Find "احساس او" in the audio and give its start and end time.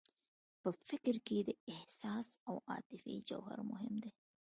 1.73-2.55